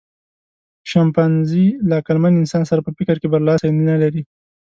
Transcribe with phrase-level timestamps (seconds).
[0.89, 4.23] شامپانزي له عقلمن انسان سره په فکر کې برلاسی نهلري.